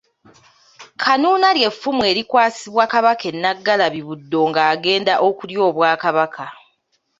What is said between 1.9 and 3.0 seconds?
erikwasibwa